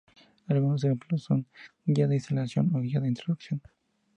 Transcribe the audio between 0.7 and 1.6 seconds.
ejemplos son: